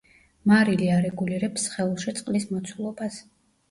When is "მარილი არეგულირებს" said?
0.51-1.69